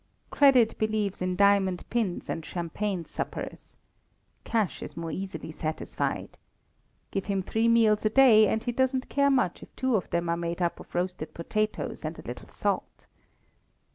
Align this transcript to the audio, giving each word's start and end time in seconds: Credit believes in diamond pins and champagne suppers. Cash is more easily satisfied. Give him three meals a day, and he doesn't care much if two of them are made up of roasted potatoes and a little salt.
Credit 0.31 0.75
believes 0.79 1.21
in 1.21 1.35
diamond 1.35 1.87
pins 1.91 2.27
and 2.27 2.43
champagne 2.43 3.05
suppers. 3.05 3.75
Cash 4.43 4.81
is 4.81 4.97
more 4.97 5.11
easily 5.11 5.51
satisfied. 5.51 6.39
Give 7.11 7.25
him 7.25 7.43
three 7.43 7.67
meals 7.67 8.03
a 8.03 8.09
day, 8.09 8.47
and 8.47 8.63
he 8.63 8.71
doesn't 8.71 9.09
care 9.09 9.29
much 9.29 9.61
if 9.61 9.75
two 9.75 9.95
of 9.95 10.09
them 10.09 10.27
are 10.27 10.35
made 10.37 10.59
up 10.59 10.79
of 10.79 10.95
roasted 10.95 11.35
potatoes 11.35 12.03
and 12.03 12.17
a 12.17 12.23
little 12.23 12.49
salt. 12.49 13.05